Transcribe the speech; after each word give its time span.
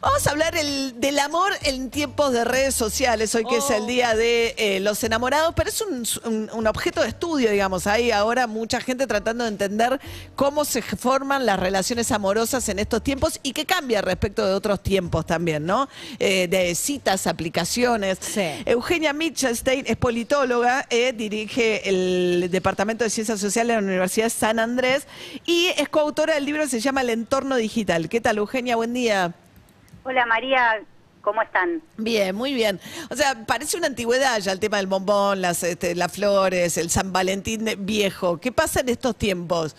Vamos 0.00 0.24
a 0.28 0.30
hablar 0.30 0.56
el- 0.56 1.00
del 1.00 1.18
amor 1.18 1.50
en 1.64 1.90
tiempos 1.90 2.32
de 2.32 2.44
redes 2.44 2.72
sociales, 2.74 3.34
hoy 3.34 3.44
que 3.44 3.56
es 3.56 3.68
el 3.70 3.84
día 3.88 4.14
de 4.14 4.54
eh, 4.56 4.78
los 4.78 5.02
enamorados, 5.02 5.54
pero 5.56 5.70
es 5.70 5.80
un, 5.80 6.04
un- 6.24 6.48
un 6.52 6.66
objeto 6.68 7.02
de 7.02 7.08
estudio, 7.08 7.50
digamos. 7.50 7.88
Hay 7.88 8.12
ahora 8.12 8.46
mucha 8.46 8.80
gente 8.80 9.08
tratando 9.08 9.42
de 9.42 9.50
entender 9.50 10.00
cómo 10.36 10.64
se 10.64 10.82
forman 10.82 11.44
las 11.46 11.58
relaciones 11.58 12.12
amorosas 12.12 12.68
en 12.68 12.78
estos 12.78 13.02
tiempos 13.02 13.40
y 13.42 13.52
qué 13.52 13.66
cambia 13.66 14.00
respecto 14.00 14.46
de 14.46 14.54
otros 14.54 14.84
tiempos 14.84 15.26
también, 15.26 15.66
¿no? 15.66 15.88
Eh, 16.20 16.46
de 16.48 16.76
citas, 16.76 17.26
aplicaciones. 17.26 18.18
Eugenia 18.66 19.12
Mitchelstein 19.12 19.84
es 19.88 19.96
politóloga, 19.96 20.86
eh, 20.90 21.12
dirige 21.12 21.88
el 21.88 22.48
Departamento 22.52 23.02
de 23.02 23.10
Ciencias 23.10 23.40
Sociales 23.40 23.74
de 23.76 23.82
la 23.82 23.86
Universidad 23.88 24.26
de 24.26 24.30
San 24.30 24.60
Andrés 24.60 25.08
y 25.44 25.66
es 25.76 25.88
coautora 25.88 26.34
del 26.34 26.44
libro 26.44 26.62
que 26.62 26.68
se 26.68 26.78
llama 26.80 27.00
El 27.00 27.10
entorno 27.10 27.56
digital. 27.56 28.08
¿Qué 28.08 28.20
tal, 28.20 28.38
Eugenia? 28.38 28.76
Buen 28.76 28.94
día. 28.94 29.34
Hola 30.04 30.26
María, 30.26 30.80
¿cómo 31.20 31.42
están? 31.42 31.82
Bien, 31.96 32.34
muy 32.34 32.54
bien. 32.54 32.80
O 33.10 33.16
sea, 33.16 33.34
parece 33.46 33.76
una 33.76 33.86
antigüedad 33.86 34.38
ya 34.40 34.52
el 34.52 34.60
tema 34.60 34.78
del 34.78 34.86
bombón, 34.86 35.40
las, 35.40 35.62
este, 35.62 35.94
las 35.94 36.12
flores, 36.12 36.78
el 36.78 36.90
San 36.90 37.12
Valentín 37.12 37.66
viejo. 37.78 38.38
¿Qué 38.40 38.52
pasa 38.52 38.80
en 38.80 38.88
estos 38.88 39.16
tiempos? 39.16 39.76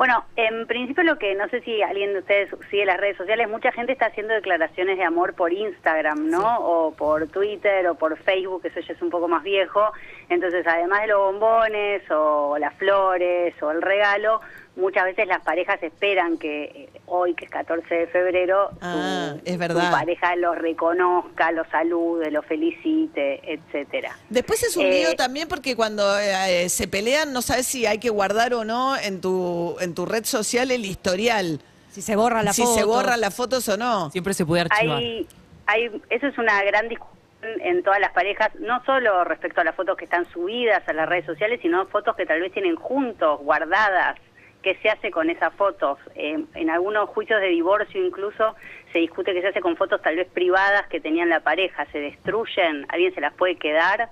Bueno, 0.00 0.24
en 0.34 0.66
principio 0.66 1.04
lo 1.04 1.18
que 1.18 1.34
no 1.34 1.46
sé 1.50 1.60
si 1.60 1.82
alguien 1.82 2.14
de 2.14 2.20
ustedes 2.20 2.48
sigue 2.70 2.86
las 2.86 2.98
redes 2.98 3.18
sociales, 3.18 3.50
mucha 3.50 3.70
gente 3.70 3.92
está 3.92 4.06
haciendo 4.06 4.32
declaraciones 4.32 4.96
de 4.96 5.04
amor 5.04 5.34
por 5.34 5.52
Instagram, 5.52 6.30
¿no? 6.30 6.58
O 6.60 6.92
por 6.92 7.26
Twitter 7.26 7.86
o 7.86 7.96
por 7.96 8.16
Facebook, 8.16 8.62
eso 8.64 8.80
ya 8.80 8.94
es 8.94 9.02
un 9.02 9.10
poco 9.10 9.28
más 9.28 9.42
viejo. 9.42 9.92
Entonces, 10.30 10.66
además 10.66 11.02
de 11.02 11.08
los 11.08 11.18
bombones 11.18 12.02
o 12.10 12.56
las 12.58 12.74
flores 12.76 13.54
o 13.62 13.70
el 13.72 13.82
regalo, 13.82 14.40
muchas 14.76 15.04
veces 15.04 15.26
las 15.26 15.42
parejas 15.42 15.82
esperan 15.82 16.38
que 16.38 16.64
eh, 16.64 16.88
hoy, 17.06 17.34
que 17.34 17.44
es 17.44 17.50
14 17.50 17.94
de 17.94 18.06
febrero, 18.06 18.70
Ah, 18.80 19.32
su, 19.34 19.42
es 19.44 19.52
su 19.52 19.58
verdad. 19.58 19.90
pareja 19.90 20.36
los 20.36 20.56
reconozca, 20.56 21.52
los 21.52 21.66
salude, 21.68 22.30
los 22.30 22.44
felicite, 22.46 23.40
etcétera. 23.52 24.16
Después 24.28 24.62
es 24.62 24.76
un 24.76 24.86
Eh, 24.86 24.90
lío 24.90 25.16
también 25.16 25.48
porque 25.48 25.76
cuando 25.76 26.18
eh, 26.18 26.68
se 26.68 26.88
pelean 26.88 27.32
no 27.32 27.42
sabes 27.42 27.66
si 27.66 27.86
hay 27.86 27.98
que 27.98 28.10
guardar 28.10 28.54
o 28.54 28.64
no 28.64 28.96
en 28.96 29.20
tu, 29.20 29.76
en 29.80 29.94
tu 29.94 30.06
red 30.06 30.24
social 30.24 30.70
el 30.70 30.84
historial. 30.84 31.60
Si 31.90 32.02
se 32.02 32.14
borra 32.16 32.42
la 32.42 32.52
si 32.52 32.62
foto. 32.62 32.74
se 32.74 32.84
borran 32.84 33.20
las 33.20 33.34
fotos 33.34 33.68
o 33.68 33.76
no. 33.76 34.10
Siempre 34.10 34.32
se 34.34 34.46
puede 34.46 34.62
archivar. 34.62 34.98
Hay, 34.98 35.26
hay, 35.66 36.02
eso 36.10 36.26
es 36.28 36.38
una 36.38 36.62
gran 36.62 36.88
discusión 36.88 37.10
en 37.62 37.82
todas 37.82 37.98
las 38.00 38.12
parejas, 38.12 38.50
no 38.60 38.84
solo 38.84 39.24
respecto 39.24 39.62
a 39.62 39.64
las 39.64 39.74
fotos 39.74 39.96
que 39.96 40.04
están 40.04 40.30
subidas 40.30 40.86
a 40.86 40.92
las 40.92 41.08
redes 41.08 41.24
sociales, 41.24 41.58
sino 41.62 41.86
fotos 41.86 42.14
que 42.14 42.26
tal 42.26 42.38
vez 42.40 42.52
tienen 42.52 42.76
juntos, 42.76 43.40
guardadas. 43.40 44.16
¿Qué 44.62 44.74
se 44.82 44.90
hace 44.90 45.10
con 45.10 45.30
esas 45.30 45.54
fotos? 45.54 45.98
Eh, 46.14 46.44
en 46.54 46.70
algunos 46.70 47.08
juicios 47.08 47.40
de 47.40 47.48
divorcio 47.48 48.04
incluso 48.04 48.54
se 48.92 48.98
discute 48.98 49.32
que 49.32 49.40
se 49.40 49.48
hace 49.48 49.60
con 49.60 49.76
fotos 49.76 50.02
tal 50.02 50.16
vez 50.16 50.28
privadas 50.28 50.86
que 50.88 51.00
tenían 51.00 51.30
la 51.30 51.40
pareja, 51.40 51.86
se 51.86 51.98
destruyen, 51.98 52.84
alguien 52.90 53.14
se 53.14 53.22
las 53.22 53.32
puede 53.34 53.56
quedar. 53.56 54.10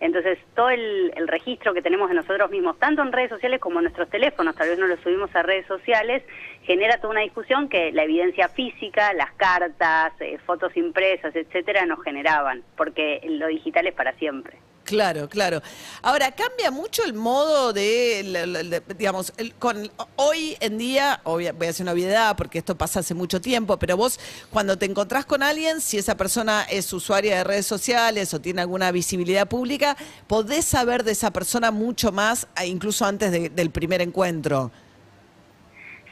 Entonces, 0.00 0.38
todo 0.56 0.70
el, 0.70 1.12
el 1.14 1.28
registro 1.28 1.72
que 1.72 1.80
tenemos 1.80 2.08
de 2.08 2.16
nosotros 2.16 2.50
mismos, 2.50 2.76
tanto 2.80 3.02
en 3.02 3.12
redes 3.12 3.30
sociales 3.30 3.60
como 3.60 3.78
en 3.78 3.84
nuestros 3.84 4.10
teléfonos, 4.10 4.56
tal 4.56 4.68
vez 4.68 4.78
no 4.78 4.88
lo 4.88 4.96
subimos 4.96 5.34
a 5.34 5.42
redes 5.42 5.66
sociales, 5.66 6.24
genera 6.64 6.98
toda 6.98 7.12
una 7.12 7.20
discusión 7.20 7.68
que 7.68 7.92
la 7.92 8.02
evidencia 8.02 8.48
física, 8.48 9.12
las 9.14 9.32
cartas, 9.34 10.12
eh, 10.20 10.38
fotos 10.44 10.76
impresas, 10.76 11.34
etcétera, 11.36 11.86
no 11.86 11.96
generaban, 11.98 12.64
porque 12.76 13.20
lo 13.24 13.46
digital 13.46 13.86
es 13.86 13.94
para 13.94 14.12
siempre. 14.14 14.58
Claro, 14.84 15.30
claro. 15.30 15.62
Ahora, 16.02 16.30
cambia 16.32 16.70
mucho 16.70 17.04
el 17.04 17.14
modo 17.14 17.72
de, 17.72 18.82
digamos, 18.98 19.32
con 19.58 19.90
hoy 20.16 20.56
en 20.60 20.76
día, 20.76 21.20
voy 21.24 21.46
a 21.46 21.52
hacer 21.70 21.84
una 21.84 21.92
obviedad 21.92 22.36
porque 22.36 22.58
esto 22.58 22.76
pasa 22.76 23.00
hace 23.00 23.14
mucho 23.14 23.40
tiempo, 23.40 23.78
pero 23.78 23.96
vos 23.96 24.20
cuando 24.50 24.76
te 24.76 24.84
encontrás 24.84 25.24
con 25.24 25.42
alguien, 25.42 25.80
si 25.80 25.96
esa 25.96 26.18
persona 26.18 26.64
es 26.70 26.92
usuaria 26.92 27.38
de 27.38 27.44
redes 27.44 27.66
sociales 27.66 28.34
o 28.34 28.40
tiene 28.42 28.60
alguna 28.60 28.92
visibilidad 28.92 29.48
pública, 29.48 29.96
podés 30.26 30.66
saber 30.66 31.02
de 31.02 31.12
esa 31.12 31.30
persona 31.32 31.70
mucho 31.70 32.12
más, 32.12 32.46
incluso 32.66 33.06
antes 33.06 33.32
de- 33.32 33.48
del 33.48 33.70
primer 33.70 34.02
encuentro. 34.02 34.70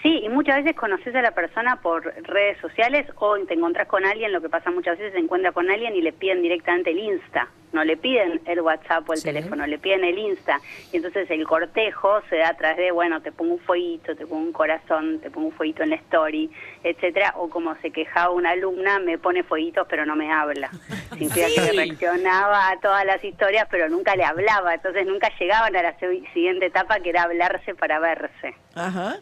Sí, 0.02 0.20
y 0.24 0.28
muchas 0.30 0.64
veces 0.64 0.74
conoces 0.80 1.14
a 1.14 1.20
la 1.22 1.32
persona 1.32 1.80
por 1.82 2.04
redes 2.24 2.58
sociales 2.60 3.06
o 3.16 3.36
te 3.46 3.52
encontrás 3.54 3.86
con 3.86 4.04
alguien, 4.04 4.32
lo 4.32 4.40
que 4.40 4.48
pasa 4.48 4.70
muchas 4.70 4.98
veces 4.98 5.12
se 5.12 5.18
encuentra 5.20 5.52
con 5.52 5.70
alguien 5.70 5.94
y 5.94 6.00
le 6.00 6.12
piden 6.12 6.42
directamente 6.42 6.90
el 6.90 6.98
Insta, 6.98 7.48
no 7.72 7.84
le 7.84 7.96
piden 7.96 8.40
el 8.46 8.60
WhatsApp 8.60 9.08
o 9.08 9.12
el 9.12 9.18
Sí. 9.18 9.24
teléfono, 9.24 9.66
le 9.66 9.78
piden 9.78 10.04
el 10.04 10.18
Insta. 10.18 10.60
Y 10.92 10.96
entonces 10.96 11.30
el 11.30 11.46
cortejo 11.46 12.20
se 12.28 12.36
da 12.36 12.48
a 12.50 12.56
través 12.56 12.76
de, 12.78 12.90
bueno, 12.92 13.20
te 13.22 13.32
pongo 13.32 13.54
un 13.54 13.60
fueguito, 13.60 14.14
te 14.14 14.26
pongo 14.26 14.42
un 14.44 14.52
corazón, 14.52 15.20
te 15.20 15.30
pongo 15.30 15.48
un 15.48 15.52
fueguito 15.54 15.82
en 15.82 15.90
la 15.90 15.96
story, 15.96 16.50
etcétera, 16.84 17.34
o 17.36 17.48
como 17.48 17.74
se 17.82 17.90
quejaba 17.90 18.30
una 18.32 18.50
alumna, 18.50 18.98
me 18.98 19.18
pone 19.18 19.42
fueguitos 19.42 19.86
pero 19.88 20.04
no 20.06 20.16
me 20.16 20.30
habla. 20.32 20.70
Significa 21.18 21.46
que 21.54 21.72
reaccionaba 21.72 22.70
a 22.70 22.80
todas 22.80 23.04
las 23.04 23.22
historias 23.24 23.66
pero 23.70 23.88
nunca 23.88 24.14
le 24.16 24.24
hablaba, 24.24 24.74
entonces 24.74 25.06
nunca 25.06 25.30
llegaban 25.38 25.74
a 25.76 25.82
la 25.82 25.96
siguiente 25.98 26.66
etapa 26.66 27.00
que 27.00 27.10
era 27.10 27.22
hablarse 27.22 27.74
para 27.74 27.98
verse. 27.98 28.54
Ajá. 28.74 29.16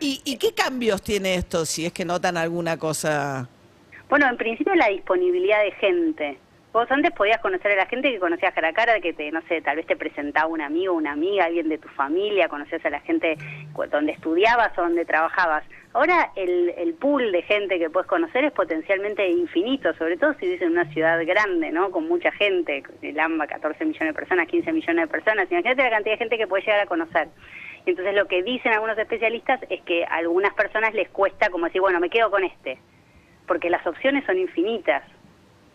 ¿Y, 0.00 0.20
y 0.24 0.36
qué 0.38 0.54
cambios 0.54 1.02
tiene 1.02 1.34
esto 1.34 1.64
si 1.66 1.86
es 1.86 1.92
que 1.92 2.04
notan 2.04 2.36
alguna 2.36 2.78
cosa? 2.78 3.48
Bueno, 4.08 4.28
en 4.28 4.36
principio 4.36 4.74
la 4.74 4.88
disponibilidad 4.88 5.62
de 5.62 5.72
gente. 5.72 6.38
Vos 6.72 6.90
antes 6.90 7.10
podías 7.10 7.38
conocer 7.40 7.72
a 7.72 7.76
la 7.76 7.86
gente 7.86 8.10
que 8.10 8.18
conocías 8.18 8.54
cara 8.54 8.68
a 8.68 8.72
cara, 8.72 8.98
que 9.00 9.12
te, 9.12 9.30
no 9.30 9.42
sé, 9.42 9.60
tal 9.60 9.76
vez 9.76 9.86
te 9.86 9.94
presentaba 9.94 10.46
un 10.46 10.62
amigo, 10.62 10.94
una 10.94 11.12
amiga, 11.12 11.44
alguien 11.44 11.68
de 11.68 11.76
tu 11.76 11.88
familia, 11.88 12.48
conocías 12.48 12.82
a 12.86 12.88
la 12.88 13.00
gente 13.00 13.36
donde 13.90 14.12
estudiabas 14.12 14.76
o 14.78 14.82
donde 14.82 15.04
trabajabas. 15.04 15.64
Ahora 15.92 16.30
el, 16.34 16.70
el 16.78 16.94
pool 16.94 17.30
de 17.30 17.42
gente 17.42 17.78
que 17.78 17.90
puedes 17.90 18.08
conocer 18.08 18.44
es 18.44 18.52
potencialmente 18.52 19.28
infinito, 19.28 19.92
sobre 19.98 20.16
todo 20.16 20.32
si 20.40 20.46
vives 20.46 20.62
en 20.62 20.70
una 20.70 20.90
ciudad 20.94 21.22
grande, 21.26 21.70
¿no? 21.70 21.90
Con 21.90 22.08
mucha 22.08 22.32
gente, 22.32 22.82
el 23.02 23.20
AMBA, 23.20 23.48
14 23.48 23.84
millones 23.84 24.08
de 24.08 24.14
personas, 24.14 24.48
15 24.48 24.72
millones 24.72 25.04
de 25.04 25.12
personas. 25.12 25.52
Imagínate 25.52 25.82
la 25.82 25.90
cantidad 25.90 26.14
de 26.14 26.18
gente 26.18 26.38
que 26.38 26.46
puedes 26.46 26.64
llegar 26.64 26.80
a 26.80 26.86
conocer. 26.86 27.28
Entonces 27.84 28.14
lo 28.14 28.26
que 28.26 28.42
dicen 28.42 28.72
algunos 28.72 28.96
especialistas 28.96 29.60
es 29.68 29.82
que 29.82 30.04
a 30.06 30.14
algunas 30.14 30.54
personas 30.54 30.94
les 30.94 31.10
cuesta 31.10 31.50
como 31.50 31.66
decir, 31.66 31.82
bueno, 31.82 32.00
me 32.00 32.08
quedo 32.08 32.30
con 32.30 32.44
este, 32.44 32.78
porque 33.46 33.68
las 33.68 33.86
opciones 33.86 34.24
son 34.24 34.38
infinitas. 34.38 35.02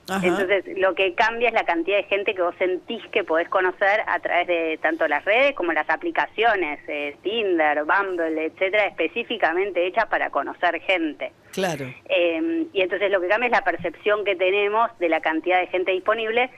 Ajá. 0.09 0.25
Entonces, 0.25 0.65
lo 0.77 0.95
que 0.95 1.13
cambia 1.13 1.49
es 1.49 1.53
la 1.53 1.65
cantidad 1.65 1.97
de 1.97 2.03
gente 2.03 2.33
que 2.33 2.41
vos 2.41 2.55
sentís 2.57 3.05
que 3.11 3.23
podés 3.23 3.49
conocer 3.49 4.01
a 4.07 4.19
través 4.19 4.47
de 4.47 4.79
tanto 4.81 5.07
las 5.07 5.25
redes 5.25 5.53
como 5.55 5.73
las 5.73 5.89
aplicaciones, 5.89 6.79
eh, 6.87 7.15
Tinder, 7.23 7.83
Bumble, 7.83 8.45
etcétera, 8.45 8.87
específicamente 8.87 9.85
hechas 9.85 10.05
para 10.07 10.29
conocer 10.29 10.79
gente. 10.81 11.31
claro. 11.51 11.85
Eh, 12.09 12.67
y 12.71 12.81
entonces 12.81 13.11
lo 13.11 13.19
que 13.19 13.27
cambia 13.27 13.47
es 13.47 13.51
la 13.51 13.63
percepción 13.63 14.23
que 14.23 14.35
tenemos 14.35 14.89
de 14.99 15.09
la 15.09 15.21
cantidad 15.21 15.59
de 15.59 15.67
gente 15.67 15.91
disponible. 15.91 16.49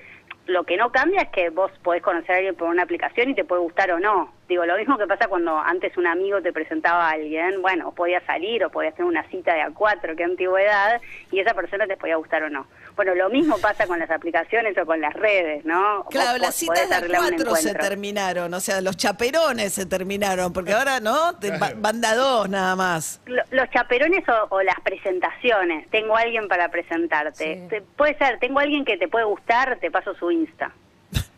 Lo 0.46 0.64
que 0.64 0.78
no 0.78 0.92
cambia 0.92 1.22
es 1.22 1.30
que 1.30 1.50
vos 1.50 1.72
podés 1.84 2.02
conocer 2.02 2.32
a 2.32 2.38
alguien 2.38 2.56
por 2.56 2.70
una 2.70 2.84
aplicación 2.84 3.30
y 3.30 3.36
te 3.36 3.46
puede 3.46 3.62
gustar 3.62 3.92
o 3.92 4.00
no. 4.00 4.39
Digo, 4.50 4.66
lo 4.66 4.76
mismo 4.78 4.98
que 4.98 5.06
pasa 5.06 5.28
cuando 5.28 5.58
antes 5.60 5.96
un 5.96 6.08
amigo 6.08 6.42
te 6.42 6.52
presentaba 6.52 7.08
a 7.08 7.12
alguien, 7.12 7.62
bueno, 7.62 7.92
podías 7.94 8.24
salir 8.26 8.66
o 8.66 8.72
podías 8.72 8.96
tener 8.96 9.08
una 9.08 9.24
cita 9.30 9.54
de 9.54 9.62
a 9.62 9.70
cuatro, 9.70 10.16
qué 10.16 10.24
antigüedad, 10.24 11.00
y 11.32 11.40
esa 11.40 11.54
persona 11.54 11.86
te 11.86 11.96
podía 11.96 12.16
gustar 12.16 12.42
o 12.42 12.50
no. 12.50 12.66
Bueno, 12.96 13.14
lo 13.14 13.30
mismo 13.30 13.60
pasa 13.60 13.86
con 13.86 14.00
las 14.00 14.10
aplicaciones 14.10 14.76
o 14.78 14.86
con 14.88 15.00
las 15.00 15.14
redes, 15.14 15.64
¿no? 15.66 16.04
Claro, 16.10 16.32
Vos 16.32 16.40
las 16.42 16.56
citas 16.56 16.90
de 16.90 16.96
a 16.96 17.00
cuatro 17.20 17.56
se 17.58 17.74
terminaron, 17.76 18.52
o 18.54 18.60
sea, 18.60 18.82
los 18.82 18.98
chaperones 18.98 19.72
se 19.74 19.86
terminaron, 19.86 20.52
porque 20.52 20.74
ahora, 20.74 21.00
¿no? 21.00 21.38
Te- 21.38 21.52
ba- 21.58 21.72
Van 21.76 22.02
de 22.02 22.08
a 22.08 22.16
dos 22.16 22.50
nada 22.50 22.76
más. 22.76 23.22
Lo- 23.28 23.44
los 23.52 23.70
chaperones 23.70 24.28
o, 24.28 24.48
o 24.56 24.62
las 24.64 24.80
presentaciones. 24.82 25.88
Tengo 25.92 26.18
a 26.18 26.22
alguien 26.22 26.48
para 26.48 26.70
presentarte. 26.70 27.68
Te- 27.70 27.82
puede 27.82 28.18
ser, 28.18 28.40
tengo 28.40 28.60
a 28.60 28.64
alguien 28.64 28.84
que 28.84 28.98
te 28.98 29.08
puede 29.08 29.26
gustar, 29.26 29.78
te 29.80 29.92
paso 29.92 30.16
su 30.16 30.32
Insta. 30.32 30.72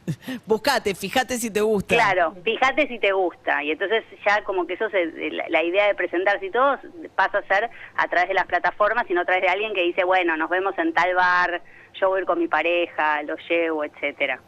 Buscate, 0.45 0.95
fíjate 0.95 1.37
si 1.37 1.51
te 1.51 1.61
gusta. 1.61 1.95
Claro, 1.95 2.35
fíjate 2.43 2.87
si 2.87 2.99
te 2.99 3.11
gusta. 3.11 3.63
Y 3.63 3.71
entonces 3.71 4.03
ya 4.25 4.43
como 4.43 4.65
que 4.67 4.73
eso 4.73 4.89
se, 4.89 5.05
la, 5.31 5.45
la 5.49 5.63
idea 5.63 5.87
de 5.87 5.95
presentarse 5.95 6.45
y 6.47 6.51
todo 6.51 6.77
pasa 7.15 7.39
a 7.39 7.43
ser 7.43 7.69
a 7.95 8.07
través 8.07 8.27
de 8.29 8.33
las 8.35 8.45
plataformas 8.45 9.09
y 9.09 9.13
no 9.13 9.21
a 9.21 9.25
través 9.25 9.43
de 9.43 9.49
alguien 9.49 9.73
que 9.73 9.83
dice, 9.83 10.03
bueno, 10.03 10.35
nos 10.37 10.49
vemos 10.49 10.77
en 10.77 10.93
tal 10.93 11.13
bar, 11.15 11.61
yo 11.99 12.09
voy 12.09 12.17
a 12.17 12.21
ir 12.21 12.27
con 12.27 12.39
mi 12.39 12.47
pareja, 12.47 13.21
lo 13.23 13.35
llevo, 13.49 13.83
etcétera. 13.83 14.39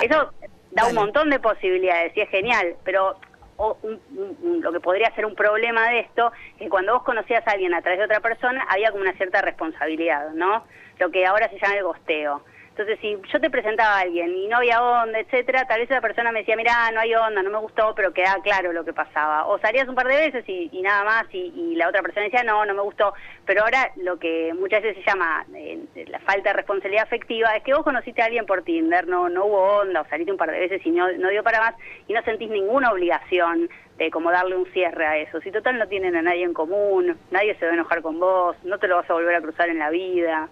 Eso 0.00 0.14
da 0.16 0.82
Ah, 0.82 0.84
dale. 0.84 0.88
un 0.90 0.94
montón 0.96 1.30
de 1.30 1.40
posibilidades 1.40 2.16
y 2.16 2.20
es 2.20 2.28
genial, 2.30 2.76
pero 2.84 3.18
o 3.60 3.76
un- 3.82 4.00
un- 4.16 4.38
un- 4.42 4.60
lo 4.62 4.70
que 4.72 4.78
podría 4.80 5.12
ser 5.16 5.26
un 5.26 5.34
problema 5.34 5.88
de 5.90 6.00
esto 6.00 6.30
es 6.52 6.58
que 6.58 6.68
cuando 6.68 6.92
vos 6.94 7.02
conocías 7.02 7.44
a 7.46 7.50
alguien 7.52 7.74
a 7.74 7.82
través 7.82 7.98
de 7.98 8.04
otra 8.04 8.20
persona 8.20 8.64
había 8.68 8.90
como 8.92 9.02
una 9.02 9.14
cierta 9.14 9.40
responsabilidad, 9.42 10.30
¿no? 10.34 10.64
Lo 11.00 11.10
que 11.10 11.26
ahora 11.26 11.48
se 11.48 11.58
llama 11.58 11.74
el 11.76 11.82
gosteo. 11.82 12.42
Entonces, 12.78 13.00
si 13.00 13.18
yo 13.32 13.40
te 13.40 13.50
presentaba 13.50 13.96
a 13.96 14.00
alguien 14.02 14.36
y 14.36 14.46
no 14.46 14.58
había 14.58 14.80
onda, 14.80 15.18
etcétera, 15.18 15.66
tal 15.66 15.80
vez 15.80 15.90
esa 15.90 16.00
persona 16.00 16.30
me 16.30 16.38
decía, 16.38 16.54
mira, 16.54 16.92
no 16.92 17.00
hay 17.00 17.12
onda, 17.12 17.42
no 17.42 17.50
me 17.50 17.58
gustó, 17.58 17.92
pero 17.96 18.12
queda 18.12 18.36
claro 18.40 18.72
lo 18.72 18.84
que 18.84 18.92
pasaba. 18.92 19.46
O 19.46 19.58
salías 19.58 19.88
un 19.88 19.96
par 19.96 20.06
de 20.06 20.14
veces 20.14 20.44
y, 20.48 20.70
y 20.70 20.80
nada 20.80 21.02
más, 21.02 21.24
y, 21.32 21.52
y 21.56 21.74
la 21.74 21.88
otra 21.88 22.02
persona 22.02 22.26
decía, 22.26 22.44
no, 22.44 22.64
no 22.64 22.74
me 22.74 22.82
gustó. 22.82 23.14
Pero 23.44 23.64
ahora 23.64 23.90
lo 23.96 24.20
que 24.20 24.54
muchas 24.56 24.80
veces 24.84 25.02
se 25.02 25.10
llama 25.10 25.44
eh, 25.56 26.06
la 26.06 26.20
falta 26.20 26.50
de 26.50 26.56
responsabilidad 26.58 27.02
afectiva 27.02 27.56
es 27.56 27.64
que 27.64 27.74
vos 27.74 27.82
conociste 27.82 28.22
a 28.22 28.26
alguien 28.26 28.46
por 28.46 28.62
Tinder, 28.62 29.08
no, 29.08 29.28
no 29.28 29.46
hubo 29.46 29.80
onda, 29.80 30.02
o 30.02 30.08
saliste 30.08 30.30
un 30.30 30.38
par 30.38 30.52
de 30.52 30.60
veces 30.60 30.80
y 30.86 30.92
no, 30.92 31.10
no 31.10 31.30
dio 31.30 31.42
para 31.42 31.58
más, 31.58 31.74
y 32.06 32.12
no 32.12 32.22
sentís 32.22 32.48
ninguna 32.48 32.92
obligación 32.92 33.68
de 33.96 34.08
como 34.12 34.30
darle 34.30 34.54
un 34.54 34.66
cierre 34.66 35.04
a 35.04 35.16
eso. 35.16 35.40
Si 35.40 35.50
total 35.50 35.80
no 35.80 35.88
tienen 35.88 36.14
a 36.14 36.22
nadie 36.22 36.44
en 36.44 36.54
común, 36.54 37.18
nadie 37.32 37.56
se 37.56 37.64
va 37.64 37.72
a 37.72 37.74
enojar 37.74 38.02
con 38.02 38.20
vos, 38.20 38.56
no 38.62 38.78
te 38.78 38.86
lo 38.86 38.94
vas 38.94 39.10
a 39.10 39.14
volver 39.14 39.34
a 39.34 39.40
cruzar 39.40 39.68
en 39.68 39.80
la 39.80 39.90
vida. 39.90 40.48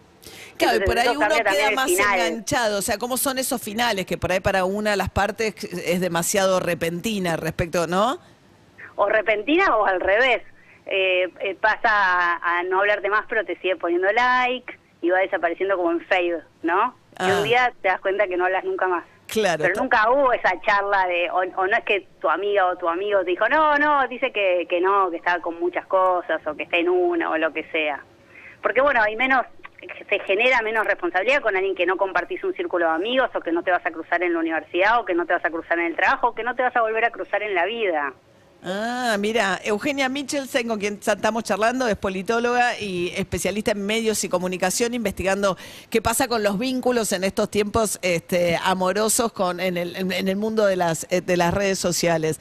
Claro, 0.57 0.79
y 0.79 0.81
por 0.81 0.99
ahí 0.99 1.09
uno 1.09 1.27
queda 1.29 1.71
más 1.73 1.91
enganchado. 1.91 2.79
O 2.79 2.83
sea, 2.83 2.99
¿cómo 2.99 3.17
son 3.17 3.39
esos 3.39 3.61
finales? 3.63 4.07
Que 4.07 4.17
por 4.19 4.33
ahí 4.33 4.41
para 4.41 4.65
una 4.65 4.91
de 4.93 4.97
las 4.97 5.11
partes 5.11 5.55
es 5.65 6.01
demasiado 6.01 6.61
repentina 6.61 7.37
respecto, 7.37 7.87
¿no? 7.87 8.19
o 8.99 9.07
repentina 9.11 9.77
o 9.77 9.85
al 9.85 10.01
revés. 10.01 10.43
Eh, 10.87 11.29
eh, 11.41 11.55
pasa 11.61 11.81
a, 11.91 12.59
a 12.59 12.63
no 12.63 12.81
hablarte 12.81 13.11
más, 13.11 13.27
pero 13.29 13.45
te 13.45 13.57
sigue 13.61 13.77
poniendo 13.77 14.11
like 14.13 14.79
y 15.03 15.11
va 15.11 15.19
desapareciendo 15.19 15.77
como 15.77 15.91
en 15.91 16.01
fade, 16.07 16.41
¿no? 16.63 16.95
Y 17.21 17.25
Ah. 17.31 17.39
un 17.39 17.45
día 17.45 17.73
te 17.83 17.89
das 17.89 18.01
cuenta 18.01 18.27
que 18.27 18.37
no 18.39 18.45
hablas 18.47 18.65
nunca 18.65 18.87
más. 18.87 19.05
Claro. 19.27 19.65
Pero 19.65 19.75
nunca 19.83 20.11
hubo 20.11 20.33
esa 20.33 20.59
charla 20.63 21.07
de, 21.09 21.29
o, 21.31 21.39
o 21.41 21.67
no 21.67 21.77
es 21.77 21.85
que 21.85 22.07
tu 22.21 22.29
amiga 22.31 22.67
o 22.67 22.77
tu 22.77 22.89
amigo 22.89 23.19
te 23.25 23.33
dijo, 23.33 23.49
no, 23.49 23.77
no, 23.77 24.07
dice 24.09 24.33
que, 24.33 24.67
que 24.69 24.81
no, 24.81 25.11
que 25.11 25.17
está 25.19 25.41
con 25.41 25.59
muchas 25.61 25.85
cosas 25.87 26.41
o 26.47 26.55
que 26.57 26.63
está 26.63 26.77
en 26.79 26.89
una 26.89 27.31
o 27.31 27.37
lo 27.37 27.53
que 27.53 27.65
sea. 27.73 28.03
Porque 28.63 28.81
bueno, 28.81 29.03
hay 29.03 29.17
menos, 29.17 29.45
se 30.09 30.19
genera 30.21 30.63
menos 30.63 30.87
responsabilidad 30.87 31.43
con 31.43 31.57
alguien 31.57 31.75
que 31.75 31.87
no 31.87 31.97
compartís 31.97 32.43
un 32.45 32.55
círculo 32.55 32.87
de 32.87 32.95
amigos 32.95 33.31
o 33.35 33.41
que 33.41 33.53
no 33.53 33.63
te 33.63 33.71
vas 33.71 33.85
a 33.85 33.91
cruzar 33.91 34.23
en 34.23 34.33
la 34.33 34.39
universidad 34.39 35.01
o 35.01 35.05
que 35.05 35.15
no 35.15 35.27
te 35.27 35.33
vas 35.33 35.45
a 35.45 35.51
cruzar 35.51 35.79
en 35.79 35.87
el 35.87 35.97
trabajo 35.97 36.29
o 36.29 36.35
que 36.35 36.43
no 36.43 36.55
te 36.55 36.63
vas 36.63 36.75
a 36.77 36.83
volver 36.83 37.05
a 37.05 37.11
cruzar 37.11 37.43
en 37.43 37.55
la 37.55 37.67
vida. 37.67 38.15
Ah, 38.63 39.17
mira, 39.21 39.61
Eugenia 39.65 40.09
Michelsen, 40.09 40.67
con 40.67 40.81
quien 40.81 40.95
estamos 41.07 41.45
charlando, 41.45 41.87
es 41.87 41.97
politóloga 41.97 42.77
y 42.81 43.13
especialista 43.15 43.71
en 43.71 43.87
medios 43.87 44.25
y 44.25 44.29
comunicación, 44.29 44.93
investigando 44.93 45.57
qué 45.89 46.03
pasa 46.03 46.27
con 46.27 46.43
los 46.43 46.59
vínculos 46.59 47.13
en 47.13 47.23
estos 47.23 47.49
tiempos 47.49 47.99
este, 48.03 48.59
amorosos 48.61 49.33
con, 49.33 49.61
en, 49.61 49.77
el, 49.77 49.95
en- 49.95 50.11
el 50.27 50.37
mundo 50.37 50.67
de 50.67 50.75
las, 50.75 51.07
eh, 51.11 51.21
de 51.21 51.37
las 51.37 51.55
redes 51.55 51.79
sociales. 51.79 52.41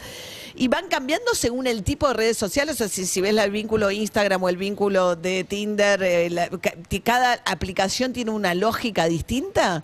¿Y 0.55 0.67
van 0.67 0.87
cambiando 0.87 1.35
según 1.35 1.67
el 1.67 1.83
tipo 1.83 2.07
de 2.07 2.15
redes 2.15 2.37
sociales? 2.37 2.81
O 2.81 2.87
sea, 2.87 3.05
si, 3.05 3.21
ves 3.21 3.37
el 3.37 3.51
vínculo 3.51 3.91
Instagram 3.91 4.41
o 4.41 4.49
el 4.49 4.57
vínculo 4.57 5.15
de 5.15 5.43
Tinder, 5.43 6.01
eh, 6.01 6.29
la- 6.31 6.49
ca- 6.49 6.73
¿cada 7.03 7.33
aplicación 7.45 8.13
tiene 8.13 8.31
una 8.31 8.55
lógica 8.55 9.05
distinta? 9.05 9.81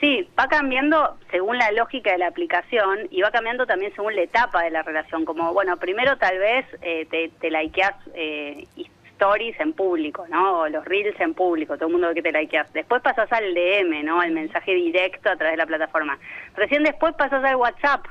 Sí, 0.00 0.28
va 0.38 0.46
cambiando 0.46 1.16
según 1.30 1.56
la 1.56 1.70
lógica 1.72 2.12
de 2.12 2.18
la 2.18 2.26
aplicación 2.26 3.08
y 3.10 3.22
va 3.22 3.30
cambiando 3.30 3.66
también 3.66 3.94
según 3.94 4.14
la 4.14 4.22
etapa 4.22 4.62
de 4.62 4.70
la 4.70 4.82
relación. 4.82 5.24
Como, 5.24 5.54
bueno, 5.54 5.78
primero 5.78 6.18
tal 6.18 6.38
vez 6.38 6.66
eh, 6.82 7.06
te, 7.10 7.30
te 7.40 7.50
likeás 7.50 7.94
eh, 8.14 8.66
stories 9.16 9.58
en 9.58 9.72
público, 9.72 10.26
¿no? 10.28 10.60
O 10.60 10.68
los 10.68 10.84
reels 10.84 11.18
en 11.20 11.32
público, 11.32 11.76
todo 11.76 11.86
el 11.86 11.92
mundo 11.92 12.08
ve 12.08 12.14
que 12.14 12.22
te 12.22 12.32
likeás. 12.32 12.70
Después 12.74 13.00
pasas 13.00 13.32
al 13.32 13.54
DM, 13.54 14.04
¿no? 14.04 14.20
Al 14.20 14.32
mensaje 14.32 14.74
directo 14.74 15.30
a 15.30 15.36
través 15.36 15.54
de 15.54 15.58
la 15.58 15.66
plataforma. 15.66 16.18
Recién 16.54 16.82
después 16.82 17.14
pasas 17.14 17.42
al 17.42 17.56
WhatsApp. 17.56 18.04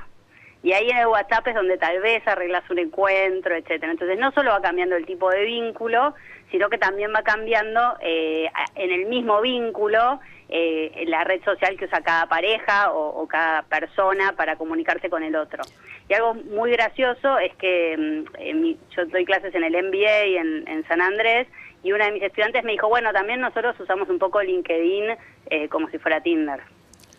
Y 0.63 0.73
ahí 0.73 0.89
en 0.89 0.97
el 0.97 1.05
WhatsApp 1.05 1.47
es 1.49 1.53
donde 1.53 1.77
tal 1.77 1.99
vez 2.01 2.27
arreglas 2.27 2.67
un 2.71 2.79
encuentro, 2.79 3.55
etcétera. 3.55 3.91
Entonces 3.91 4.17
no 4.17 4.31
solo 4.31 4.49
va 4.49 4.61
cambiando 4.61 4.95
el 4.95 5.05
tipo 5.05 5.29
de 5.29 5.45
vínculo, 5.45 6.15
sino 6.49 6.69
que 6.69 6.79
también 6.79 7.13
va 7.15 7.21
cambiando 7.21 7.95
eh, 8.01 8.49
en 8.73 8.91
el 8.91 9.05
mismo 9.05 9.41
vínculo 9.41 10.19
eh, 10.49 11.03
la 11.07 11.23
red 11.23 11.43
social 11.43 11.75
que 11.77 11.85
usa 11.85 12.01
cada 12.01 12.27
pareja 12.27 12.91
o, 12.91 13.21
o 13.21 13.27
cada 13.27 13.63
persona 13.63 14.33
para 14.37 14.55
comunicarse 14.57 15.09
con 15.09 15.23
el 15.23 15.35
otro. 15.35 15.63
Y 16.07 16.13
algo 16.13 16.35
muy 16.35 16.71
gracioso 16.71 17.39
es 17.39 17.55
que 17.55 17.97
mm, 17.97 18.59
mi- 18.61 18.77
yo 18.95 19.05
doy 19.07 19.25
clases 19.25 19.53
en 19.55 19.63
el 19.63 19.73
MBA 19.73 20.39
en, 20.39 20.67
en 20.67 20.87
San 20.87 21.01
Andrés 21.01 21.47
y 21.83 21.91
una 21.91 22.05
de 22.05 22.11
mis 22.13 22.23
estudiantes 22.23 22.63
me 22.63 22.71
dijo, 22.73 22.87
bueno, 22.89 23.11
también 23.13 23.39
nosotros 23.41 23.79
usamos 23.79 24.09
un 24.09 24.19
poco 24.19 24.41
LinkedIn 24.41 25.05
eh, 25.49 25.67
como 25.69 25.89
si 25.89 25.97
fuera 25.97 26.21
Tinder. 26.21 26.59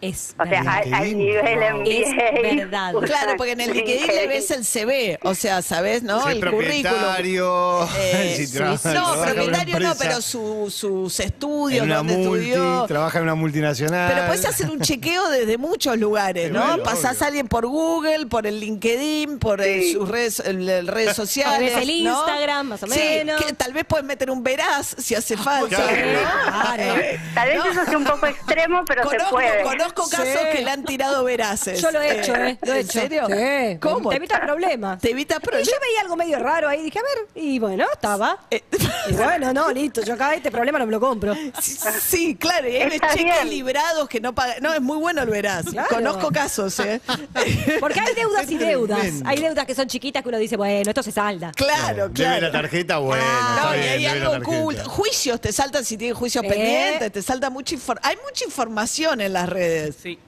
Es 0.03 0.35
O 0.39 0.45
sea, 0.45 0.63
verdad. 0.63 0.83
LinkedIn, 0.85 1.19
nivel 1.19 1.59
wow. 1.59 1.81
MBA. 1.81 1.91
Es 1.91 2.57
verdad. 2.57 2.93
Claro, 3.07 3.33
porque 3.39 3.53
en 3.53 3.61
el 3.63 3.73
LinkedIn 3.73 4.07
le 4.07 4.27
ves 4.27 4.51
el 4.51 4.65
CV, 4.67 5.19
o 5.23 5.35
sea, 5.35 5.63
¿sabes? 5.63 6.03
¿No? 6.03 6.29
El 6.29 6.39
currículum. 6.45 6.83
propietario, 6.83 7.89
Eh, 7.99 8.35
si 8.37 8.47
sí, 8.47 8.59
no, 8.59 8.77
propietario 9.23 9.81
no, 9.81 9.95
pero 9.97 10.21
su- 10.21 10.71
sus 10.71 11.19
estudios, 11.21 11.89
donde 11.89 12.15
multi, 12.15 12.49
estudió. 12.51 12.85
trabaja 12.87 13.19
en 13.19 13.25
una 13.25 13.35
multinacional. 13.35 14.13
Pero 14.13 14.27
puedes 14.27 14.45
hacer 14.45 14.71
un 14.71 14.81
chequeo 14.81 15.29
desde 15.31 15.57
muchos 15.57 15.97
lugares, 15.97 16.51
¿no? 16.53 16.67
bueno, 16.67 16.83
Pasás 16.83 17.17
obvio. 17.17 17.25
a 17.25 17.27
alguien 17.29 17.49
por 17.49 17.67
Google, 17.67 18.27
por 18.27 18.47
el 18.47 18.61
LinkedIn, 18.61 19.39
por 19.39 19.63
sus 19.93 20.09
redes, 20.09 20.41
el- 20.41 20.69
el 20.69 20.87
redes 20.89 21.17
sociales. 21.17 21.73
El 21.75 22.05
¿no? 22.05 22.19
Instagram, 22.19 22.67
más 22.69 22.83
o 22.83 22.87
Sí, 22.87 23.01
menos. 23.01 23.43
que 23.43 23.53
tal 23.55 23.73
vez 23.73 23.85
puedes 23.87 24.05
meter 24.05 24.31
un 24.31 24.43
veraz 24.43 24.95
si 24.99 25.15
hace 25.15 25.37
falta. 25.39 25.77
Claro. 25.77 25.97
¿no? 26.13 26.51
Claro. 26.75 26.83
Eh, 27.01 27.21
Tal 27.35 27.49
vez 27.49 27.59
¿no? 27.59 27.65
eso 27.67 27.85
sea 27.87 27.97
un 27.99 28.05
poco 28.05 28.27
extremo, 28.27 28.85
pero 28.87 29.09
se 29.09 29.17
puede. 29.31 29.63
conozco 29.63 29.86
casos 29.93 30.27
Sí. 30.27 30.39
que 30.53 30.63
le 30.65 30.71
han 30.71 30.85
tirado 30.85 31.25
veraces. 31.25 31.81
Yo 31.81 31.91
lo 31.91 32.01
he 32.01 32.21
hecho, 32.21 32.35
¿eh? 32.35 32.59
Lo 32.63 32.73
he 32.73 32.81
¿En 32.81 32.85
hecho. 32.87 33.01
serio? 33.01 33.27
Sí. 33.29 33.79
¿Cómo? 33.81 34.11
Te 34.11 34.17
evitas 34.17 34.41
problemas. 34.41 35.01
Te 35.01 35.11
evitas 35.11 35.39
Y 35.39 35.41
problemas. 35.41 35.69
yo 35.69 35.75
veía 35.81 36.01
algo 36.03 36.17
medio 36.17 36.39
raro 36.39 36.69
ahí, 36.69 36.83
dije, 36.83 36.99
a 36.99 37.03
ver, 37.03 37.29
y 37.35 37.59
bueno, 37.59 37.85
estaba. 37.93 38.39
Eh, 38.51 38.63
Y 39.09 39.13
bueno, 39.15 39.53
no, 39.53 39.71
listo, 39.71 40.03
yo 40.03 40.15
acá 40.15 40.35
este 40.35 40.51
problema 40.51 40.79
no 40.79 40.87
me 40.87 40.93
lo 40.93 41.01
compro. 41.01 41.35
Sí, 41.61 41.77
sí, 42.01 42.37
claro, 42.37 42.69
y 42.69 42.77
hay 42.77 42.95
Está 42.95 43.11
cheques 43.11 43.25
bien. 43.25 43.51
librados 43.51 44.09
que 44.09 44.21
no 44.21 44.35
pagan. 44.35 44.57
No, 44.61 44.73
es 44.75 44.81
muy 44.81 44.97
bueno 44.99 45.23
el. 45.23 45.67
Claro. 45.71 45.89
Conozco 45.89 46.31
casos, 46.31 46.79
¿eh? 46.81 47.01
Porque 47.81 48.01
hay 48.01 48.15
deudas 48.15 48.51
y 48.51 48.57
deudas. 48.57 48.99
Tremendo. 49.01 49.29
Hay 49.29 49.39
deudas 49.41 49.67
que 49.67 49.75
son 49.75 49.87
chiquitas 49.87 50.23
que 50.23 50.29
uno 50.29 50.39
dice, 50.39 50.57
bueno, 50.57 50.91
esto 50.91 51.03
se 51.03 51.13
salda. 51.13 51.53
claro, 51.53 52.05
Debe 52.09 52.13
claro. 52.15 52.47
la 52.47 52.53
tarjeta, 52.53 52.99
bueno. 52.99 53.23
No, 53.25 53.73
está 53.73 53.77
y 53.77 53.81
bien, 53.81 53.93
hay 53.93 53.99
debe 54.03 54.19
la 54.21 54.27
algo 54.27 54.33
tarjeta. 54.33 54.59
oculto. 54.61 54.91
Juicios, 54.91 55.41
te 55.41 55.53
saltan 55.53 55.85
si 55.85 55.97
tienes 55.97 56.17
juicios 56.17 56.45
Eh. 56.45 56.49
pendientes, 56.49 57.13
te 57.13 57.23
salta 57.23 57.51
mucha 57.51 57.75
información. 57.75 58.11
Hay 58.11 58.17
mucha 58.25 58.45
información 58.45 59.21
en 59.21 59.33
las 59.33 59.49
redes. 59.49 59.76
Sí. 59.93 60.19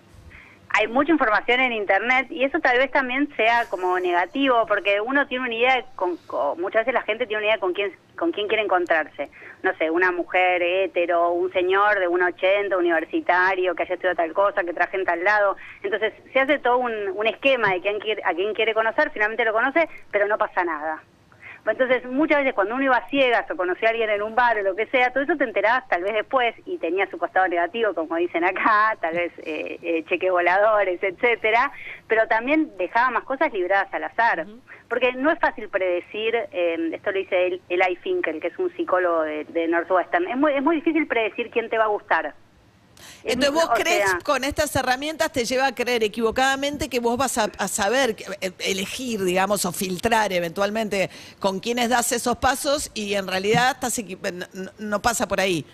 Hay 0.70 0.86
mucha 0.86 1.10
información 1.12 1.60
en 1.60 1.72
Internet 1.72 2.26
y 2.30 2.44
eso 2.44 2.60
tal 2.60 2.76
vez 2.78 2.90
también 2.90 3.28
sea 3.36 3.64
como 3.70 3.98
negativo, 3.98 4.66
porque 4.66 5.00
uno 5.00 5.26
tiene 5.26 5.46
una 5.46 5.54
idea, 5.54 5.76
de 5.76 5.84
con, 5.96 6.16
con- 6.18 6.60
muchas 6.60 6.82
veces 6.82 6.92
la 6.94 7.02
gente 7.02 7.26
tiene 7.26 7.38
una 7.38 7.46
idea 7.46 7.58
con 7.58 7.72
quién, 7.72 7.90
con 8.18 8.32
quién 8.32 8.48
quiere 8.48 8.62
encontrarse. 8.64 9.30
No 9.62 9.74
sé, 9.76 9.90
una 9.90 10.12
mujer 10.12 10.62
hetero, 10.62 11.30
un 11.32 11.50
señor 11.52 11.98
de 11.98 12.06
1,80, 12.08 12.76
universitario, 12.76 13.74
que 13.74 13.84
haya 13.84 13.94
estudiado 13.94 14.16
tal 14.16 14.32
cosa, 14.34 14.62
que 14.62 14.74
traje 14.74 14.98
en 14.98 15.04
tal 15.06 15.24
lado. 15.24 15.56
Entonces 15.82 16.12
se 16.32 16.38
hace 16.38 16.58
todo 16.58 16.76
un, 16.78 16.92
un 17.14 17.26
esquema 17.26 17.72
de 17.72 17.80
quién 17.80 17.98
quiere, 17.98 18.22
a 18.24 18.34
quién 18.34 18.52
quiere 18.54 18.74
conocer, 18.74 19.10
finalmente 19.10 19.46
lo 19.46 19.54
conoce, 19.54 19.88
pero 20.12 20.28
no 20.28 20.36
pasa 20.36 20.64
nada. 20.64 21.02
Entonces, 21.70 22.04
muchas 22.06 22.38
veces 22.38 22.54
cuando 22.54 22.74
uno 22.74 22.84
iba 22.84 22.96
a 22.96 23.08
ciegas 23.08 23.50
o 23.50 23.56
conocía 23.56 23.88
a 23.88 23.90
alguien 23.92 24.10
en 24.10 24.22
un 24.22 24.34
bar 24.34 24.58
o 24.58 24.62
lo 24.62 24.74
que 24.76 24.86
sea, 24.86 25.10
todo 25.12 25.22
eso 25.24 25.36
te 25.36 25.44
enterabas 25.44 25.86
tal 25.88 26.02
vez 26.02 26.14
después 26.14 26.54
y 26.66 26.78
tenía 26.78 27.06
su 27.10 27.18
costado 27.18 27.46
negativo, 27.48 27.94
como 27.94 28.16
dicen 28.16 28.44
acá, 28.44 28.96
tal 29.00 29.14
vez 29.14 29.32
eh, 29.38 29.78
eh, 29.82 30.04
cheques 30.08 30.30
voladores, 30.30 31.02
etcétera, 31.02 31.70
pero 32.06 32.26
también 32.28 32.76
dejaba 32.78 33.10
más 33.10 33.24
cosas 33.24 33.52
libradas 33.52 33.92
al 33.92 34.04
azar. 34.04 34.46
Porque 34.88 35.12
no 35.12 35.30
es 35.30 35.38
fácil 35.38 35.68
predecir, 35.68 36.34
eh, 36.50 36.90
esto 36.94 37.12
lo 37.12 37.18
dice 37.18 37.46
el- 37.46 37.60
Eli 37.68 37.96
Finkel, 37.96 38.40
que 38.40 38.46
es 38.48 38.58
un 38.58 38.70
psicólogo 38.74 39.22
de, 39.22 39.44
de 39.44 39.68
Northwestern, 39.68 40.26
es 40.28 40.36
muy, 40.36 40.54
es 40.54 40.62
muy 40.62 40.76
difícil 40.76 41.06
predecir 41.06 41.50
quién 41.50 41.68
te 41.68 41.76
va 41.76 41.84
a 41.84 41.88
gustar. 41.88 42.32
Es 43.24 43.34
Entonces 43.34 43.52
vos 43.52 43.70
o 43.70 43.74
crees 43.74 44.10
sea, 44.10 44.18
con 44.24 44.44
estas 44.44 44.74
herramientas 44.76 45.32
te 45.32 45.44
lleva 45.44 45.66
a 45.66 45.74
creer 45.74 46.02
equivocadamente 46.04 46.88
que 46.88 47.00
vos 47.00 47.16
vas 47.16 47.38
a, 47.38 47.50
a 47.58 47.68
saber, 47.68 48.16
eh, 48.40 48.52
elegir, 48.60 49.22
digamos, 49.22 49.64
o 49.64 49.72
filtrar 49.72 50.32
eventualmente 50.32 51.10
con 51.38 51.60
quiénes 51.60 51.88
das 51.90 52.12
esos 52.12 52.36
pasos 52.38 52.90
y 52.94 53.14
en 53.14 53.26
realidad 53.26 53.72
estás 53.72 53.98
no, 54.32 54.46
no- 54.52 54.70
no 54.78 55.02
pasa 55.02 55.26
por 55.26 55.40
ahí. 55.40 55.64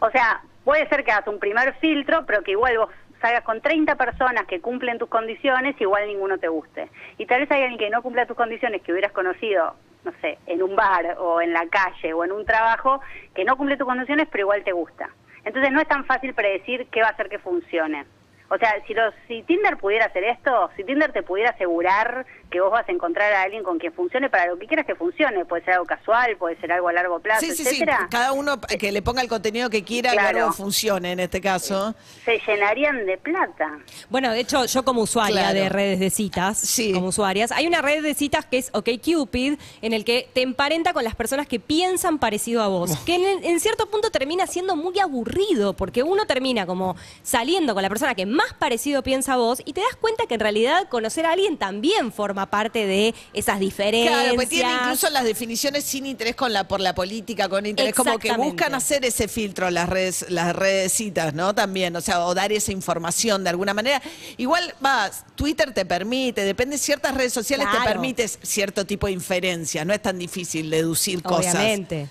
O 0.00 0.10
sea, 0.10 0.42
puede 0.64 0.88
ser 0.88 1.04
que 1.04 1.12
hagas 1.12 1.28
un 1.28 1.38
primer 1.38 1.74
filtro, 1.78 2.24
pero 2.26 2.42
que 2.42 2.52
igual 2.52 2.78
vos 2.78 2.90
salgas 3.20 3.44
con 3.44 3.60
30 3.60 3.94
personas 3.96 4.46
que 4.46 4.60
cumplen 4.60 4.98
tus 4.98 5.08
condiciones, 5.08 5.74
igual 5.80 6.06
ninguno 6.06 6.38
te 6.38 6.48
guste. 6.48 6.88
Y 7.18 7.26
tal 7.26 7.40
vez 7.40 7.50
hay 7.50 7.62
alguien 7.62 7.78
que 7.78 7.90
no 7.90 8.02
cumpla 8.02 8.26
tus 8.26 8.36
condiciones, 8.36 8.82
que 8.82 8.92
hubieras 8.92 9.12
conocido, 9.12 9.74
no 10.04 10.12
sé, 10.20 10.38
en 10.46 10.62
un 10.62 10.76
bar 10.76 11.16
o 11.18 11.40
en 11.40 11.52
la 11.52 11.66
calle 11.68 12.12
o 12.12 12.24
en 12.24 12.32
un 12.32 12.44
trabajo, 12.44 13.00
que 13.34 13.44
no 13.44 13.56
cumple 13.56 13.76
tus 13.76 13.86
condiciones, 13.86 14.28
pero 14.30 14.42
igual 14.42 14.64
te 14.64 14.72
gusta. 14.72 15.08
Entonces 15.46 15.72
no 15.72 15.80
es 15.80 15.88
tan 15.88 16.04
fácil 16.04 16.34
predecir 16.34 16.88
qué 16.90 17.00
va 17.00 17.08
a 17.08 17.12
hacer 17.12 17.28
que 17.28 17.38
funcione. 17.38 18.04
O 18.48 18.58
sea, 18.58 18.74
si, 18.86 18.94
los, 18.94 19.14
si 19.28 19.42
Tinder 19.44 19.76
pudiera 19.76 20.06
hacer 20.06 20.24
esto, 20.24 20.70
si 20.76 20.84
Tinder 20.84 21.12
te 21.12 21.22
pudiera 21.22 21.50
asegurar 21.50 22.26
que 22.50 22.60
vos 22.60 22.70
vas 22.70 22.88
a 22.88 22.92
encontrar 22.92 23.32
a 23.32 23.42
alguien 23.42 23.62
con 23.64 23.78
quien 23.78 23.92
funcione 23.92 24.30
para 24.30 24.46
lo 24.46 24.58
que 24.58 24.66
quieras 24.66 24.86
que 24.86 24.94
funcione, 24.94 25.44
puede 25.44 25.64
ser 25.64 25.74
algo 25.74 25.86
casual, 25.86 26.36
puede 26.36 26.56
ser 26.60 26.70
algo 26.72 26.88
a 26.88 26.92
largo 26.92 27.18
plazo, 27.18 27.40
Sí, 27.44 27.50
sí, 27.52 27.64
sí. 27.64 27.68
etcétera, 27.70 28.06
Cada 28.10 28.32
uno 28.32 28.60
que 28.60 28.92
le 28.92 29.02
ponga 29.02 29.20
el 29.22 29.28
contenido 29.28 29.68
que 29.68 29.82
quiera 29.82 30.10
y 30.14 30.16
Claro. 30.18 30.38
algo 30.38 30.52
funcione 30.52 31.12
en 31.12 31.20
este 31.20 31.40
caso. 31.40 31.94
se 32.24 32.38
llenarían 32.46 33.04
de 33.06 33.18
plata. 33.18 33.78
Bueno, 34.10 34.30
de 34.32 34.40
hecho, 34.40 34.64
yo 34.66 34.84
como 34.84 35.02
usuaria 35.02 35.40
Claro. 35.42 35.58
de 35.58 35.68
redes 35.68 35.98
de 36.00 36.10
citas, 36.10 36.58
Sí. 36.58 36.92
como 36.92 37.08
usuarias, 37.08 37.50
hay 37.52 37.66
una 37.66 37.82
red 37.82 38.02
de 38.02 38.14
citas 38.14 38.44
que 38.46 38.58
es 38.58 38.70
OkCupid, 38.72 39.58
en 39.82 39.92
el 39.92 40.04
que 40.04 40.28
te 40.32 40.42
emparenta 40.42 40.92
con 40.92 41.04
las 41.04 41.14
personas 41.14 41.46
que 41.46 41.58
piensan 41.60 42.18
parecido 42.18 42.62
a 42.62 42.68
vos, 42.68 42.96
que 43.06 43.14
en, 43.16 43.44
en 43.44 43.60
cierto 43.60 43.86
punto 43.90 44.10
termina 44.10 44.46
siendo 44.46 44.76
muy 44.76 44.98
aburrido, 44.98 45.72
porque 45.74 46.02
uno 46.02 46.26
termina 46.26 46.66
como 46.66 46.96
saliendo 47.22 47.74
con 47.74 47.82
la 47.82 47.88
persona 47.88 48.14
que 48.14 48.26
más 48.26 48.52
parecido 48.54 49.02
piensa 49.02 49.34
a 49.34 49.36
vos 49.36 49.60
y 49.64 49.72
te 49.72 49.80
das 49.80 49.96
cuenta 50.00 50.26
que 50.26 50.34
en 50.34 50.40
realidad 50.40 50.88
conocer 50.88 51.26
a 51.26 51.32
alguien 51.32 51.56
también 51.56 52.12
forma 52.12 52.35
parte 52.44 52.86
de 52.86 53.14
esas 53.32 53.58
diferencias. 53.58 54.14
Claro, 54.14 54.34
pues 54.34 54.50
tiene 54.50 54.70
incluso 54.74 55.08
las 55.08 55.24
definiciones 55.24 55.84
sin 55.84 56.04
interés 56.04 56.36
con 56.36 56.52
la 56.52 56.68
por 56.68 56.80
la 56.80 56.94
política, 56.94 57.48
con 57.48 57.64
interés, 57.64 57.94
como 57.94 58.18
que 58.18 58.32
buscan 58.32 58.74
hacer 58.74 59.06
ese 59.06 59.28
filtro 59.28 59.70
las 59.70 59.88
redes, 59.88 60.26
las 60.28 60.54
redes 60.54 60.92
citas, 60.92 61.32
¿no? 61.32 61.54
También, 61.54 61.96
o 61.96 62.02
sea, 62.02 62.26
o 62.26 62.34
dar 62.34 62.52
esa 62.52 62.72
información 62.72 63.42
de 63.42 63.50
alguna 63.50 63.72
manera. 63.72 64.02
Igual, 64.36 64.74
va, 64.84 65.10
Twitter 65.34 65.72
te 65.72 65.86
permite, 65.86 66.42
depende, 66.44 66.76
ciertas 66.76 67.14
redes 67.14 67.32
sociales 67.32 67.66
te 67.72 67.88
permites 67.88 68.38
cierto 68.42 68.84
tipo 68.84 69.06
de 69.06 69.14
inferencias, 69.14 69.86
no 69.86 69.94
es 69.94 70.02
tan 70.02 70.18
difícil 70.18 70.68
deducir 70.68 71.22
cosas. 71.22 71.54
Obviamente. 71.54 72.08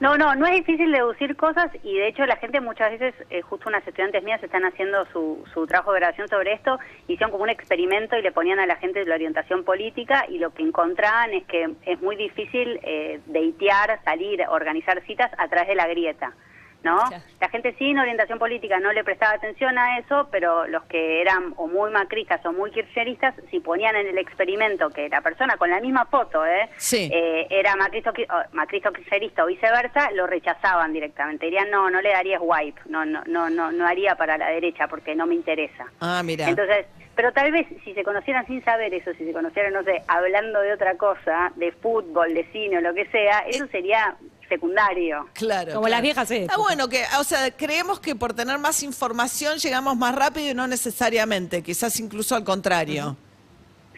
No, 0.00 0.16
no, 0.16 0.36
no 0.36 0.46
es 0.46 0.54
difícil 0.54 0.92
deducir 0.92 1.34
cosas 1.34 1.72
y 1.82 1.98
de 1.98 2.06
hecho 2.06 2.24
la 2.24 2.36
gente 2.36 2.60
muchas 2.60 2.92
veces, 2.92 3.14
eh, 3.30 3.42
justo 3.42 3.68
unas 3.68 3.84
estudiantes 3.86 4.22
mías 4.22 4.40
están 4.40 4.64
haciendo 4.64 5.04
su, 5.06 5.44
su 5.52 5.66
trabajo 5.66 5.92
de 5.92 5.98
grabación 5.98 6.28
sobre 6.28 6.52
esto, 6.52 6.78
hicieron 7.08 7.32
como 7.32 7.42
un 7.42 7.50
experimento 7.50 8.16
y 8.16 8.22
le 8.22 8.30
ponían 8.30 8.60
a 8.60 8.66
la 8.66 8.76
gente 8.76 9.04
la 9.04 9.16
orientación 9.16 9.64
política 9.64 10.24
y 10.28 10.38
lo 10.38 10.54
que 10.54 10.62
encontraban 10.62 11.34
es 11.34 11.44
que 11.46 11.74
es 11.84 12.00
muy 12.00 12.14
difícil 12.14 12.78
eh, 12.84 13.20
deitear, 13.26 13.98
salir, 14.04 14.40
organizar 14.48 15.02
citas 15.04 15.32
a 15.36 15.48
través 15.48 15.68
de 15.68 15.74
la 15.74 15.88
grieta. 15.88 16.32
¿No? 16.82 16.98
La 17.40 17.48
gente 17.48 17.74
sin 17.74 17.98
orientación 17.98 18.38
política 18.38 18.78
no 18.78 18.92
le 18.92 19.04
prestaba 19.04 19.34
atención 19.34 19.76
a 19.78 19.98
eso, 19.98 20.28
pero 20.30 20.66
los 20.66 20.84
que 20.84 21.20
eran 21.20 21.54
o 21.56 21.66
muy 21.66 21.90
macristas 21.90 22.44
o 22.46 22.52
muy 22.52 22.70
kirchneristas, 22.70 23.34
si 23.50 23.60
ponían 23.60 23.96
en 23.96 24.08
el 24.08 24.18
experimento 24.18 24.90
que 24.90 25.08
la 25.08 25.20
persona 25.20 25.56
con 25.56 25.70
la 25.70 25.80
misma 25.80 26.06
foto, 26.06 26.46
¿eh? 26.46 26.68
Sí. 26.76 27.10
eh, 27.12 27.46
era 27.50 27.76
macristo, 27.76 28.12
macristo 28.52 28.92
kirchnerista 28.92 29.44
o 29.44 29.46
viceversa, 29.46 30.10
lo 30.12 30.26
rechazaban 30.26 30.92
directamente. 30.92 31.46
Dirían, 31.46 31.70
no, 31.70 31.90
no 31.90 32.00
le 32.00 32.10
daría 32.10 32.38
swipe, 32.38 32.80
no, 32.86 33.04
no, 33.04 33.22
no, 33.26 33.50
no, 33.50 33.72
no 33.72 33.86
haría 33.86 34.14
para 34.14 34.38
la 34.38 34.48
derecha 34.48 34.88
porque 34.88 35.14
no 35.14 35.26
me 35.26 35.34
interesa. 35.34 35.86
Ah, 36.00 36.22
mira. 36.24 36.48
Entonces, 36.48 36.86
pero 37.18 37.32
tal 37.32 37.50
vez 37.50 37.66
si 37.84 37.94
se 37.94 38.04
conocieran 38.04 38.46
sin 38.46 38.64
saber 38.64 38.94
eso, 38.94 39.12
si 39.14 39.24
se 39.24 39.32
conocieran, 39.32 39.72
no 39.72 39.82
sé, 39.82 40.02
hablando 40.06 40.60
de 40.60 40.72
otra 40.72 40.96
cosa, 40.96 41.50
de 41.56 41.72
fútbol, 41.72 42.32
de 42.32 42.44
cine 42.52 42.78
o 42.78 42.80
lo 42.80 42.94
que 42.94 43.06
sea, 43.06 43.40
eso 43.40 43.66
sería 43.66 44.16
secundario. 44.48 45.28
Claro. 45.34 45.74
Como 45.74 45.86
claro. 45.86 45.88
las 45.88 46.02
viejas 46.02 46.30
épocas. 46.30 46.56
Ah, 46.56 46.60
bueno, 46.60 46.88
que, 46.88 47.04
o 47.18 47.24
sea, 47.24 47.50
creemos 47.56 48.00
que 48.00 48.14
por 48.14 48.34
tener 48.34 48.58
más 48.58 48.82
información 48.82 49.58
llegamos 49.58 49.96
más 49.96 50.14
rápido 50.14 50.50
y 50.50 50.54
no 50.54 50.66
necesariamente, 50.66 51.62
quizás 51.62 51.98
incluso 52.00 52.34
al 52.34 52.44
contrario. 52.44 53.16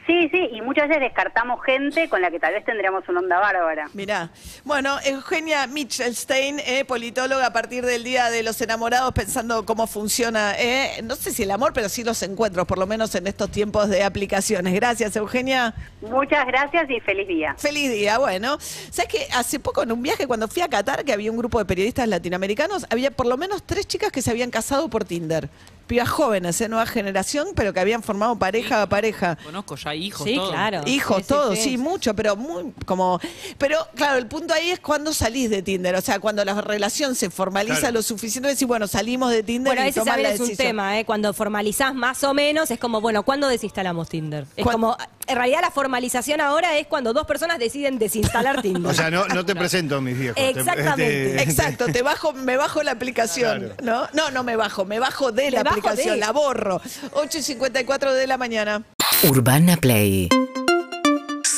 Sí, 0.06 0.28
sí, 0.30 0.48
y 0.52 0.60
muchas 0.62 0.88
veces 0.88 1.02
descartamos 1.02 1.62
gente 1.64 2.08
con 2.08 2.20
la 2.20 2.30
que 2.30 2.40
tal 2.40 2.54
vez 2.54 2.64
tendríamos 2.64 3.08
una 3.08 3.20
onda 3.20 3.38
bárbara. 3.38 3.86
Mirá. 3.94 4.30
Bueno, 4.64 4.98
Eugenia 5.04 5.66
Michelstein, 5.66 6.58
eh, 6.60 6.84
politóloga 6.84 7.46
a 7.46 7.52
partir 7.52 7.84
del 7.84 8.04
Día 8.04 8.30
de 8.30 8.42
los 8.42 8.60
Enamorados, 8.60 9.12
pensando 9.12 9.64
cómo 9.64 9.86
funciona, 9.86 10.54
eh, 10.58 11.00
no 11.04 11.16
sé 11.16 11.32
si 11.32 11.44
el 11.44 11.50
amor, 11.50 11.72
pero 11.72 11.88
sí 11.88 12.02
los 12.02 12.22
encuentros, 12.22 12.66
por 12.66 12.78
lo 12.78 12.86
menos 12.86 13.14
en 13.14 13.26
estos 13.26 13.50
tiempos 13.50 13.88
de 13.88 14.02
aplicaciones. 14.02 14.74
Gracias, 14.74 15.14
Eugenia. 15.16 15.74
Muchas 16.00 16.46
gracias 16.46 16.90
y 16.90 17.00
feliz 17.00 17.28
día. 17.28 17.54
Feliz 17.58 17.90
día. 17.90 18.18
Bueno, 18.18 18.58
¿sabes 18.60 19.10
que 19.10 19.20
Hace 19.32 19.60
poco 19.60 19.82
en 19.82 19.92
un 19.92 20.02
viaje, 20.02 20.26
cuando 20.26 20.48
fui 20.48 20.62
a 20.62 20.68
Qatar, 20.68 21.04
que 21.04 21.12
había 21.12 21.30
un 21.30 21.36
grupo 21.36 21.58
de 21.58 21.64
periodistas 21.64 22.08
latinoamericanos, 22.08 22.86
había 22.90 23.10
por 23.10 23.26
lo 23.26 23.36
menos 23.36 23.62
tres 23.62 23.86
chicas 23.86 24.10
que 24.10 24.22
se 24.22 24.30
habían 24.30 24.50
casado 24.50 24.88
por 24.88 25.04
Tinder. 25.04 25.48
Pibas 25.90 26.08
jóvenes, 26.08 26.60
¿eh? 26.60 26.68
nueva 26.68 26.86
generación, 26.86 27.48
pero 27.56 27.72
que 27.72 27.80
habían 27.80 28.00
formado 28.04 28.36
pareja 28.38 28.80
a 28.82 28.88
pareja. 28.88 29.36
Conozco 29.42 29.74
ya 29.74 29.92
hijos, 29.92 30.22
Sí, 30.24 30.36
todo. 30.36 30.50
claro. 30.52 30.82
Hijos, 30.86 31.16
Sí, 31.16 31.22
sí, 31.24 31.28
todos, 31.28 31.58
sí. 31.58 31.70
sí, 31.70 31.78
mucho, 31.78 32.14
pero 32.14 32.36
muy 32.36 32.72
como. 32.86 33.18
Pero 33.58 33.76
claro, 33.96 34.16
el 34.18 34.28
punto 34.28 34.54
ahí 34.54 34.70
es 34.70 34.78
cuando 34.78 35.12
salís 35.12 35.50
de 35.50 35.62
Tinder. 35.62 35.96
O 35.96 36.00
sea, 36.00 36.20
cuando 36.20 36.44
la 36.44 36.60
relación 36.60 37.16
se 37.16 37.28
formaliza 37.28 37.80
Claro. 37.80 37.94
lo 37.94 38.02
suficiente, 38.04 38.48
decir, 38.48 38.68
bueno, 38.68 38.86
salimos 38.86 39.32
de 39.32 39.42
Tinder 39.42 39.74
Bueno, 39.74 39.88
y 39.88 39.92
tomás 39.92 40.20
la 40.22 40.28
es 40.30 40.38
un 40.38 40.46
decisión. 40.46 40.68
tema, 40.68 40.96
¿eh? 41.00 41.04
Cuando 41.04 41.34
formalizás 41.34 41.92
más 41.92 42.22
o 42.22 42.34
menos, 42.34 42.70
es 42.70 42.78
como, 42.78 43.00
bueno, 43.00 43.24
¿cuándo 43.24 43.48
desinstalamos 43.48 44.08
Tinder? 44.08 44.46
Es 44.56 44.64
como, 44.64 44.96
en 45.30 45.36
realidad 45.36 45.60
la 45.62 45.70
formalización 45.70 46.40
ahora 46.40 46.76
es 46.78 46.86
cuando 46.86 47.12
dos 47.12 47.26
personas 47.26 47.58
deciden 47.58 47.98
desinstalar 47.98 48.60
Tinder. 48.62 48.90
O 48.90 48.94
sea, 48.94 49.10
no, 49.10 49.26
no 49.28 49.44
te 49.46 49.54
presento 49.56 49.96
a 49.96 50.00
mis 50.00 50.18
viejos. 50.18 50.36
te- 50.36 50.50
Exactamente. 50.50 51.30
este- 51.36 51.42
Exacto, 51.42 51.86
te 51.86 52.02
bajo, 52.02 52.32
me 52.32 52.56
bajo 52.56 52.82
la 52.82 52.90
aplicación, 52.92 53.72
¿no? 53.82 54.08
No, 54.12 54.30
no 54.30 54.42
me 54.44 54.56
bajo, 54.56 54.84
me 54.84 54.98
bajo 54.98 55.32
de 55.32 55.50
la 55.50 55.62
bajo 55.62 55.78
aplicación, 55.78 56.14
de. 56.14 56.20
la 56.20 56.32
borro. 56.32 56.80
8 57.12 57.38
y 57.38 57.42
54 57.42 58.12
de 58.14 58.26
la 58.26 58.36
mañana. 58.36 58.82
Urbana 59.22 59.76
Play 59.76 60.28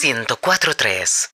104.3 0.03 1.33